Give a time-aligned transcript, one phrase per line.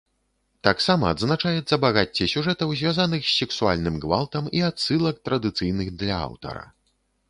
[0.67, 6.71] Таксама адзначаецца багацце сюжэтаў, звязаных з сексуальным гвалтам, і адсылак, традыцыйных для аўтара.